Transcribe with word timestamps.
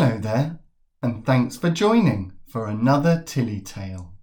Hello 0.00 0.16
there, 0.16 0.60
and 1.02 1.26
thanks 1.26 1.58
for 1.58 1.68
joining 1.68 2.32
for 2.48 2.68
another 2.68 3.22
Tilly 3.26 3.60
tale. 3.60 4.14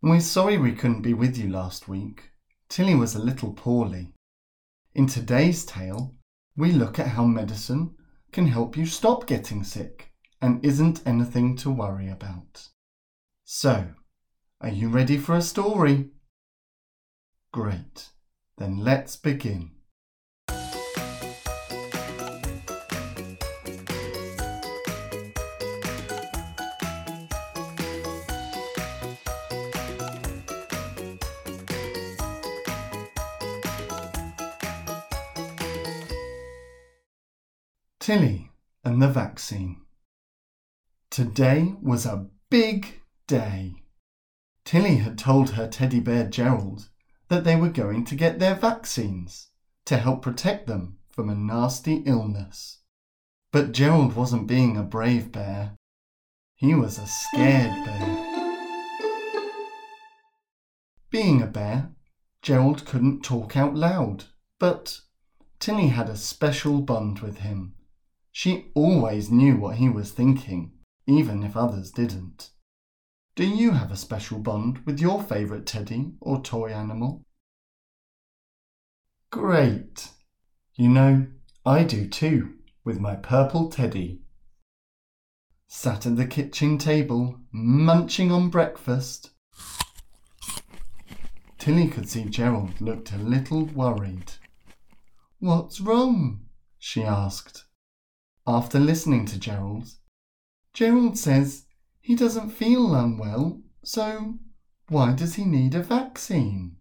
We're 0.00 0.20
sorry 0.20 0.56
we 0.56 0.72
couldn't 0.72 1.02
be 1.02 1.12
with 1.12 1.36
you 1.36 1.50
last 1.50 1.86
week. 1.86 2.30
Tilly 2.70 2.94
was 2.94 3.14
a 3.14 3.22
little 3.22 3.52
poorly. 3.52 4.14
In 4.94 5.06
today's 5.06 5.66
tale, 5.66 6.14
we 6.56 6.72
look 6.72 6.98
at 6.98 7.08
how 7.08 7.26
medicine 7.26 7.94
can 8.32 8.46
help 8.46 8.74
you 8.74 8.86
stop 8.86 9.26
getting 9.26 9.64
sick 9.64 10.14
and 10.40 10.64
isn't 10.64 11.06
anything 11.06 11.58
to 11.58 11.70
worry 11.70 12.08
about. 12.08 12.68
So, 13.44 13.88
are 14.62 14.70
you 14.70 14.88
ready 14.88 15.18
for 15.18 15.34
a 15.34 15.42
story? 15.42 16.08
Great. 17.52 18.08
Then 18.56 18.78
let's 18.78 19.16
begin. 19.16 19.72
Tilly 38.02 38.50
and 38.82 39.00
the 39.00 39.06
vaccine. 39.06 39.80
Today 41.08 41.76
was 41.80 42.04
a 42.04 42.26
big 42.50 43.00
day. 43.28 43.84
Tilly 44.64 44.96
had 44.96 45.16
told 45.16 45.50
her 45.50 45.68
teddy 45.68 46.00
bear 46.00 46.26
Gerald 46.26 46.88
that 47.28 47.44
they 47.44 47.54
were 47.54 47.68
going 47.68 48.04
to 48.06 48.16
get 48.16 48.40
their 48.40 48.56
vaccines 48.56 49.50
to 49.84 49.98
help 49.98 50.20
protect 50.20 50.66
them 50.66 50.98
from 51.12 51.28
a 51.28 51.36
nasty 51.36 52.02
illness. 52.04 52.80
But 53.52 53.70
Gerald 53.70 54.16
wasn't 54.16 54.48
being 54.48 54.76
a 54.76 54.82
brave 54.82 55.30
bear. 55.30 55.76
He 56.56 56.74
was 56.74 56.98
a 56.98 57.06
scared 57.06 57.84
bear. 57.84 58.66
Being 61.08 61.40
a 61.40 61.46
bear, 61.46 61.92
Gerald 62.42 62.84
couldn't 62.84 63.22
talk 63.22 63.56
out 63.56 63.76
loud, 63.76 64.24
but 64.58 65.02
Tilly 65.60 65.86
had 65.86 66.08
a 66.08 66.16
special 66.16 66.80
bond 66.80 67.20
with 67.20 67.38
him 67.38 67.76
she 68.32 68.70
always 68.74 69.30
knew 69.30 69.56
what 69.56 69.76
he 69.76 69.90
was 69.90 70.10
thinking, 70.10 70.72
even 71.06 71.42
if 71.42 71.54
others 71.54 71.90
didn't. 71.90 72.50
Do 73.36 73.46
you 73.46 73.72
have 73.72 73.92
a 73.92 73.96
special 73.96 74.38
bond 74.38 74.78
with 74.86 75.00
your 75.00 75.22
favourite 75.22 75.66
teddy 75.66 76.14
or 76.20 76.40
toy 76.40 76.70
animal? 76.70 77.24
Great! 79.30 80.08
You 80.74 80.88
know, 80.88 81.26
I 81.64 81.84
do 81.84 82.08
too, 82.08 82.54
with 82.84 82.98
my 82.98 83.16
purple 83.16 83.68
teddy. 83.68 84.22
Sat 85.68 86.06
at 86.06 86.16
the 86.16 86.26
kitchen 86.26 86.78
table, 86.78 87.38
munching 87.52 88.32
on 88.32 88.48
breakfast. 88.48 89.30
Tilly 91.58 91.88
could 91.88 92.08
see 92.08 92.24
Gerald 92.24 92.80
looked 92.80 93.12
a 93.12 93.18
little 93.18 93.66
worried. 93.66 94.32
What's 95.38 95.80
wrong? 95.80 96.46
she 96.78 97.02
asked 97.02 97.66
after 98.46 98.78
listening 98.78 99.26
to 99.26 99.38
Gerald. 99.38 99.88
Gerald 100.72 101.18
says 101.18 101.66
he 102.00 102.14
doesn't 102.16 102.50
feel 102.50 102.94
unwell, 102.94 103.62
so 103.84 104.38
why 104.88 105.12
does 105.12 105.34
he 105.34 105.44
need 105.44 105.74
a 105.74 105.82
vaccine? 105.82 106.76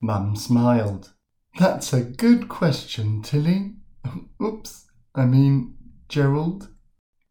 Mum 0.00 0.34
smiled. 0.36 1.12
That's 1.58 1.92
a 1.92 2.02
good 2.02 2.48
question, 2.48 3.22
Tilly. 3.22 3.74
Oops, 4.42 4.86
I 5.14 5.26
mean, 5.26 5.76
Gerald. 6.08 6.70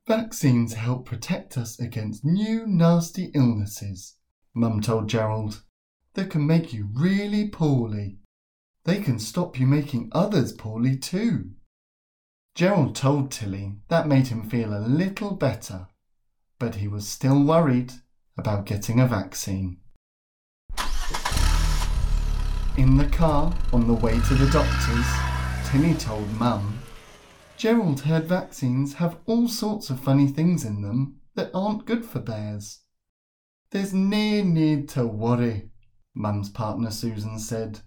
Vaccines 0.08 0.74
help 0.74 1.06
protect 1.06 1.58
us 1.58 1.80
against 1.80 2.26
new 2.26 2.66
nasty 2.66 3.32
illnesses, 3.36 4.16
Mum 4.54 4.82
told 4.82 5.10
Gerald, 5.10 5.64
They 6.14 6.26
can 6.26 6.46
make 6.46 6.74
you 6.74 6.90
really 6.94 7.48
poorly. 7.50 8.20
They 8.84 9.02
can 9.02 9.20
stop 9.20 9.60
you 9.60 9.68
making 9.68 10.10
others 10.12 10.54
poorly 10.54 10.98
too. 10.98 11.52
Gerald 12.54 12.96
told 12.96 13.32
Tilly 13.32 13.78
that 13.88 14.08
made 14.08 14.28
him 14.28 14.44
feel 14.44 14.76
a 14.76 14.86
little 14.86 15.32
better, 15.32 15.88
but 16.60 16.76
he 16.76 16.88
was 16.88 17.08
still 17.08 17.44
worried 17.44 17.94
about 18.38 18.66
getting 18.66 19.00
a 19.00 19.08
vaccine. 19.08 19.78
In 22.78 22.98
the 22.98 23.10
car 23.12 23.54
on 23.72 23.88
the 23.88 23.94
way 23.94 24.20
to 24.20 24.34
the 24.34 24.50
doctor's, 24.52 25.08
Tilly 25.70 25.94
told 25.94 26.30
Mum, 26.40 26.80
Gerald 27.56 28.02
heard 28.02 28.26
vaccines 28.26 28.96
have 28.96 29.18
all 29.26 29.48
sorts 29.48 29.90
of 29.90 30.00
funny 30.00 30.28
things 30.28 30.66
in 30.66 30.82
them 30.82 31.22
that 31.36 31.52
aren't 31.54 31.86
good 31.86 32.04
for 32.04 32.20
bears. 32.20 32.80
There's 33.70 33.94
nae 33.94 34.42
need 34.42 34.90
to 34.90 35.06
worry, 35.08 35.70
Mum's 36.14 36.50
partner 36.50 36.92
Susan 36.92 37.40
said. 37.40 37.80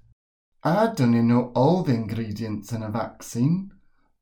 I 0.62 0.86
don't 0.94 1.28
know 1.28 1.52
all 1.54 1.82
the 1.82 1.92
ingredients 1.92 2.72
in 2.72 2.82
a 2.82 2.88
vaccine, 2.88 3.70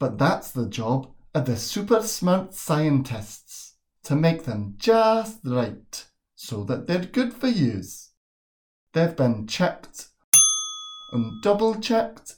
but 0.02 0.18
that's 0.18 0.50
the 0.50 0.66
job 0.66 1.08
of 1.32 1.44
the 1.44 1.56
super 1.56 2.02
smart 2.02 2.52
scientists 2.54 3.76
to 4.02 4.16
make 4.16 4.42
them 4.42 4.74
just 4.76 5.38
right 5.44 6.06
so 6.34 6.64
that 6.64 6.88
they're 6.88 7.04
good 7.04 7.32
for 7.32 7.46
use. 7.46 8.10
They've 8.94 9.14
been 9.14 9.46
checked 9.46 10.08
and 11.12 11.40
double 11.40 11.76
checked 11.76 12.34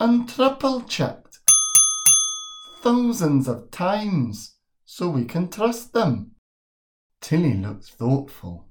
and 0.00 0.28
triple 0.28 0.80
checked 0.80 1.38
thousands 2.82 3.46
of 3.46 3.70
times 3.70 4.56
so 4.84 5.08
we 5.08 5.24
can 5.24 5.48
trust 5.48 5.92
them. 5.92 6.32
Tilly 7.20 7.54
looked 7.54 7.90
thoughtful. 7.90 8.66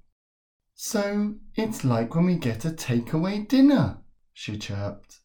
So 0.75 1.35
it's 1.55 1.85
like 1.85 2.13
when 2.13 2.25
we 2.25 2.35
get 2.35 2.65
a 2.65 2.71
takeaway 2.71 3.47
dinner, 3.47 3.99
she 4.33 4.57
chirped. 4.57 5.21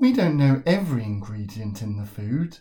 We 0.00 0.14
don't 0.14 0.38
know 0.38 0.62
every 0.64 1.04
ingredient 1.04 1.82
in 1.82 1.98
the 1.98 2.06
food, 2.06 2.60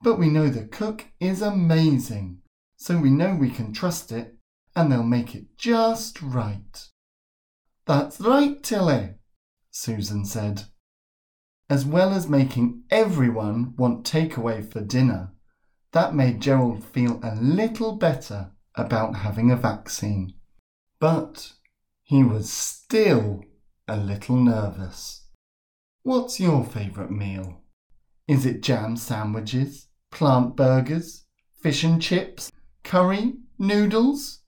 but 0.00 0.18
we 0.18 0.30
know 0.30 0.48
the 0.48 0.64
cook 0.64 1.04
is 1.20 1.42
amazing, 1.42 2.38
so 2.78 2.96
we 2.96 3.10
know 3.10 3.34
we 3.34 3.50
can 3.50 3.74
trust 3.74 4.10
it 4.10 4.36
and 4.74 4.90
they'll 4.90 5.02
make 5.02 5.34
it 5.34 5.58
just 5.58 6.22
right. 6.22 6.88
That's 7.84 8.18
right, 8.22 8.62
Tilly, 8.62 9.16
Susan 9.70 10.24
said. 10.24 10.62
As 11.68 11.84
well 11.84 12.14
as 12.14 12.26
making 12.26 12.84
everyone 12.90 13.74
want 13.76 14.06
takeaway 14.06 14.66
for 14.66 14.80
dinner, 14.80 15.34
that 15.92 16.14
made 16.14 16.40
Gerald 16.40 16.82
feel 16.82 17.20
a 17.22 17.34
little 17.34 17.96
better 17.96 18.52
about 18.76 19.16
having 19.16 19.50
a 19.50 19.56
vaccine. 19.56 20.32
But 20.98 21.52
he 22.02 22.24
was 22.24 22.50
still 22.50 23.44
a 23.86 23.98
little 23.98 24.36
nervous. 24.36 25.27
What's 26.02 26.40
your 26.40 26.64
favourite 26.64 27.10
meal? 27.10 27.62
Is 28.26 28.46
it 28.46 28.62
jam 28.62 28.96
sandwiches, 28.96 29.88
plant 30.10 30.56
burgers, 30.56 31.24
fish 31.62 31.84
and 31.84 32.00
chips, 32.00 32.52
curry, 32.84 33.34
noodles? 33.58 34.42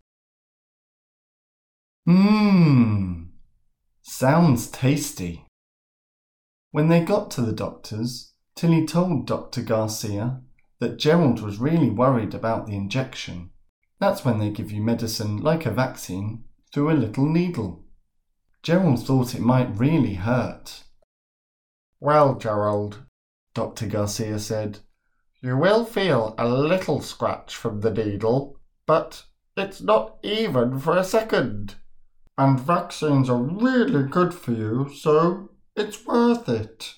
Mmm, 2.08 3.28
sounds 4.02 4.70
tasty. 4.70 5.44
When 6.70 6.88
they 6.88 7.00
got 7.00 7.30
to 7.32 7.42
the 7.42 7.52
doctor's, 7.52 8.32
Tilly 8.54 8.86
told 8.86 9.26
Dr. 9.26 9.62
Garcia 9.62 10.42
that 10.78 10.98
Gerald 10.98 11.40
was 11.40 11.58
really 11.58 11.90
worried 11.90 12.34
about 12.34 12.66
the 12.66 12.74
injection. 12.74 13.50
That's 13.98 14.24
when 14.24 14.38
they 14.38 14.50
give 14.50 14.70
you 14.70 14.80
medicine 14.80 15.38
like 15.38 15.66
a 15.66 15.70
vaccine 15.70 16.44
through 16.72 16.90
a 16.90 16.92
little 16.92 17.26
needle. 17.26 17.84
Gerald 18.62 19.06
thought 19.06 19.34
it 19.34 19.40
might 19.40 19.78
really 19.78 20.14
hurt. 20.14 20.84
Well, 22.00 22.36
Gerald, 22.36 23.02
Dr. 23.54 23.86
Garcia 23.86 24.38
said, 24.38 24.78
you 25.42 25.56
will 25.56 25.84
feel 25.84 26.34
a 26.36 26.48
little 26.48 27.00
scratch 27.00 27.56
from 27.56 27.80
the 27.80 27.90
needle, 27.90 28.58
but 28.86 29.24
it's 29.56 29.80
not 29.80 30.18
even 30.22 30.78
for 30.78 30.96
a 30.96 31.04
second. 31.04 31.76
And 32.36 32.60
vaccines 32.60 33.28
are 33.28 33.42
really 33.42 34.04
good 34.04 34.34
for 34.34 34.52
you, 34.52 34.90
so 34.94 35.50
it's 35.76 36.04
worth 36.06 36.48
it. 36.48 36.94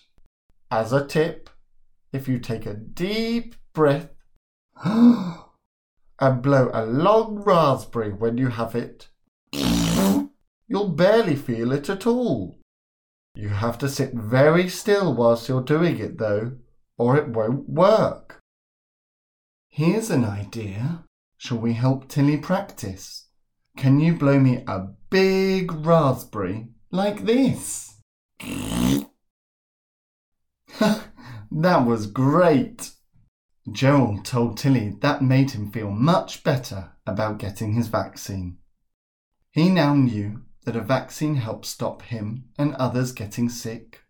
As 0.71 0.93
a 0.93 1.07
tip, 1.07 1.51
if 2.13 2.29
you 2.29 2.39
take 2.39 2.67
a 2.67 2.75
deep 2.75 3.55
breath 3.73 4.11
and 4.85 6.43
blow 6.43 6.71
a 6.73 6.85
long 6.85 7.43
raspberry 7.45 8.13
when 8.13 8.39
you 8.39 8.49
have 8.49 8.75
it, 8.75 9.09
you'll 9.53 10.89
barely 10.89 11.37
feel 11.37 11.73
it 11.73 11.89
at 11.89 12.07
all. 12.07 12.62
You 13.35 13.49
have 13.49 13.79
to 13.79 13.89
sit 13.89 14.13
very 14.13 14.69
still 14.69 15.15
whilst 15.15 15.49
you're 15.49 15.63
doing 15.63 15.99
it, 15.99 16.19
though, 16.19 16.59
or 16.99 17.17
it 17.17 17.29
won't 17.29 17.69
work. 17.69 18.41
Here's 19.69 20.11
an 20.11 20.25
idea. 20.25 21.05
Shall 21.39 21.59
we 21.59 21.73
help 21.73 22.09
Tilly 22.09 22.37
practice? 22.37 23.29
Can 23.77 24.01
you 24.01 24.15
blow 24.15 24.39
me 24.39 24.63
a 24.67 24.89
big 25.09 25.73
raspberry 25.73 26.69
like 26.91 27.25
this? 27.25 27.97
that 30.79 31.87
was 31.87 32.07
great. 32.07 32.93
Gerald 33.71 34.25
told 34.25 34.59
Tilly 34.59 34.97
that 35.01 35.23
made 35.23 35.53
him 35.53 35.71
feel 35.71 35.91
much 35.91 36.45
better 36.45 36.93
about 37.07 37.39
getting 37.39 37.73
his 37.73 37.89
vaccine. 37.89 38.59
He 39.51 39.69
now 39.69 39.95
knew 39.95 40.43
that 40.65 40.77
a 40.77 40.81
vaccine 40.81 41.37
helped 41.37 41.67
stop 41.67 42.03
him 42.03 42.45
and 42.59 42.75
others 42.75 43.13
getting 43.13 43.49
sick, 43.49 44.01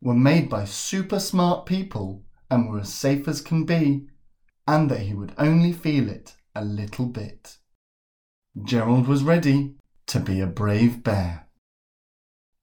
were 0.00 0.14
made 0.14 0.48
by 0.48 0.64
super 0.64 1.20
smart 1.20 1.66
people 1.66 2.24
and 2.50 2.68
were 2.68 2.80
as 2.80 2.92
safe 2.92 3.28
as 3.28 3.40
can 3.40 3.64
be, 3.64 4.06
and 4.66 4.90
that 4.90 5.00
he 5.00 5.14
would 5.14 5.34
only 5.38 5.72
feel 5.72 6.08
it 6.08 6.36
a 6.54 6.64
little 6.64 7.06
bit. 7.06 7.58
Gerald 8.64 9.06
was 9.06 9.22
ready 9.22 9.76
to 10.06 10.18
be 10.18 10.40
a 10.40 10.46
brave 10.46 11.04
bear. 11.04 11.46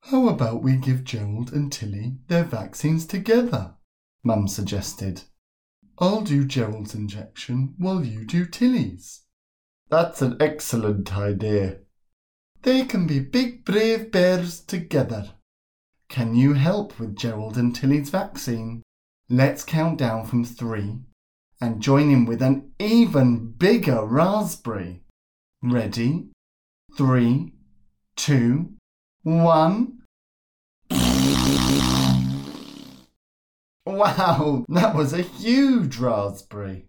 How 0.01 0.27
about 0.27 0.63
we 0.63 0.75
give 0.77 1.03
Gerald 1.03 1.51
and 1.53 1.71
Tilly 1.71 2.17
their 2.27 2.43
vaccines 2.43 3.05
together? 3.05 3.75
Mum 4.23 4.47
suggested. 4.47 5.23
I'll 5.99 6.21
do 6.21 6.45
Gerald's 6.45 6.93
injection 6.93 7.73
while 7.77 8.03
you 8.03 8.25
do 8.25 8.45
Tilly's. 8.45 9.23
That's 9.89 10.21
an 10.21 10.37
excellent 10.39 11.17
idea. 11.17 11.79
They 12.63 12.85
can 12.85 13.07
be 13.07 13.19
big 13.19 13.63
brave 13.63 14.11
bears 14.11 14.59
together. 14.61 15.31
Can 16.09 16.35
you 16.35 16.53
help 16.53 16.99
with 16.99 17.15
Gerald 17.15 17.57
and 17.57 17.75
Tilly's 17.75 18.09
vaccine? 18.09 18.83
Let's 19.29 19.63
count 19.63 19.97
down 19.97 20.25
from 20.25 20.43
three 20.43 20.99
and 21.59 21.81
join 21.81 22.11
in 22.11 22.25
with 22.25 22.41
an 22.41 22.71
even 22.79 23.51
bigger 23.51 24.05
raspberry. 24.05 25.01
Ready? 25.61 26.29
Three, 26.95 27.53
two, 28.15 28.73
one. 29.23 30.03
Wow, 33.85 34.65
that 34.69 34.95
was 34.95 35.13
a 35.13 35.21
huge 35.21 35.97
raspberry. 35.97 36.85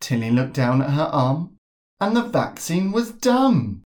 Tilly 0.00 0.30
looked 0.30 0.54
down 0.54 0.82
at 0.82 0.90
her 0.90 1.10
arm, 1.12 1.56
and 2.00 2.16
the 2.16 2.22
vaccine 2.22 2.92
was 2.92 3.10
done. 3.10 3.82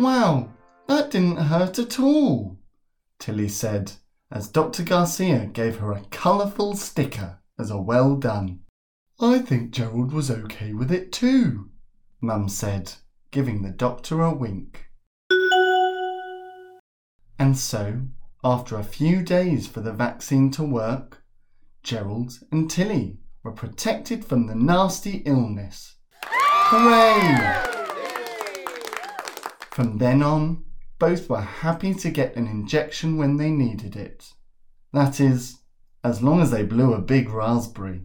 Wow, 0.00 0.48
that 0.86 1.10
didn't 1.10 1.36
hurt 1.36 1.78
at 1.78 2.00
all, 2.00 2.56
Tilly 3.18 3.50
said 3.50 3.92
as 4.30 4.48
Dr. 4.48 4.82
Garcia 4.82 5.44
gave 5.44 5.76
her 5.76 5.92
a 5.92 6.06
colourful 6.10 6.74
sticker 6.76 7.40
as 7.58 7.70
a 7.70 7.76
well 7.76 8.16
done. 8.16 8.60
I 9.20 9.40
think 9.40 9.72
Gerald 9.72 10.14
was 10.14 10.30
okay 10.30 10.72
with 10.72 10.90
it 10.90 11.12
too, 11.12 11.68
Mum 12.22 12.48
said, 12.48 12.94
giving 13.30 13.60
the 13.60 13.68
doctor 13.68 14.22
a 14.22 14.32
wink. 14.32 14.86
And 17.38 17.58
so 17.58 18.00
after 18.42 18.78
a 18.78 18.82
few 18.82 19.22
days 19.22 19.68
for 19.68 19.82
the 19.82 19.92
vaccine 19.92 20.50
to 20.52 20.62
work, 20.62 21.22
Gerald 21.82 22.38
and 22.50 22.70
Tilly 22.70 23.18
were 23.42 23.52
protected 23.52 24.24
from 24.24 24.46
the 24.46 24.54
nasty 24.54 25.18
illness. 25.26 25.96
Hooray! 26.24 27.69
From 29.80 29.96
then 29.96 30.22
on, 30.22 30.64
both 30.98 31.30
were 31.30 31.40
happy 31.40 31.94
to 31.94 32.10
get 32.10 32.36
an 32.36 32.46
injection 32.46 33.16
when 33.16 33.38
they 33.38 33.50
needed 33.50 33.96
it. 33.96 34.34
That 34.92 35.20
is, 35.20 35.60
as 36.04 36.22
long 36.22 36.42
as 36.42 36.50
they 36.50 36.64
blew 36.64 36.92
a 36.92 37.00
big 37.00 37.30
raspberry. 37.30 38.02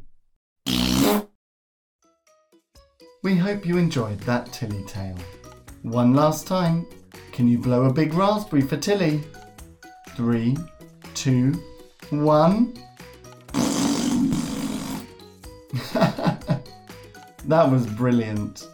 We 3.24 3.36
hope 3.36 3.66
you 3.66 3.77
enjoyed 3.77 4.22
that 4.22 4.54
Tilly 4.54 4.86
tale. 4.86 5.18
One 5.81 6.13
last 6.13 6.48
time, 6.48 6.88
can 7.33 7.50
you 7.50 7.57
blow 7.57 7.83
a 7.83 7.94
big 7.94 8.13
raspberry 8.13 8.62
for 8.62 8.77
Tilly? 8.77 9.22
three, 10.16 10.56
two, 11.13 11.62
one. 12.10 12.74
that 15.94 17.69
was 17.69 17.86
brilliant. 17.86 18.66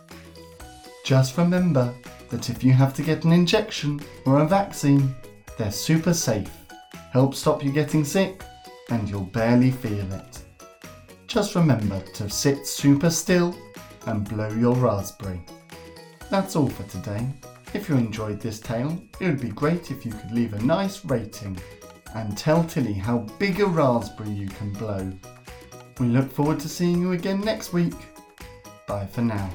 Just 1.03 1.35
remember 1.35 1.95
that 2.31 2.49
if 2.49 2.63
you 2.63 2.73
have 2.73 2.93
to 2.95 3.03
get 3.03 3.23
an 3.23 3.31
injection 3.31 3.99
or 4.25 4.39
a 4.39 4.47
vaccine, 4.47 5.13
they're 5.57 5.71
super 5.71 6.13
safe, 6.13 6.49
help 7.11 7.35
stop 7.35 7.63
you 7.63 7.71
getting 7.71 8.03
sick, 8.03 8.41
and 8.89 9.07
you'll 9.07 9.21
barely 9.21 9.71
feel 9.71 10.11
it. 10.13 10.39
Just 11.27 11.55
remember 11.55 12.01
to 12.13 12.29
sit 12.29 12.65
super 12.65 13.09
still 13.09 13.55
and 14.07 14.27
blow 14.27 14.49
your 14.49 14.75
raspberry. 14.75 15.41
That's 16.29 16.55
all 16.55 16.69
for 16.69 16.83
today. 16.83 17.27
If 17.73 17.87
you 17.87 17.95
enjoyed 17.95 18.41
this 18.41 18.59
tale, 18.59 19.01
it 19.19 19.27
would 19.27 19.39
be 19.39 19.49
great 19.49 19.91
if 19.91 20.05
you 20.05 20.11
could 20.11 20.31
leave 20.31 20.53
a 20.53 20.63
nice 20.63 21.05
rating 21.05 21.57
and 22.15 22.37
tell 22.37 22.63
Tilly 22.63 22.93
how 22.93 23.19
big 23.39 23.61
a 23.61 23.65
raspberry 23.65 24.31
you 24.31 24.47
can 24.47 24.73
blow. 24.73 25.11
We 25.99 26.07
look 26.07 26.31
forward 26.31 26.59
to 26.61 26.69
seeing 26.69 26.99
you 26.99 27.13
again 27.13 27.41
next 27.41 27.73
week. 27.73 27.93
Bye 28.87 29.05
for 29.05 29.21
now. 29.21 29.49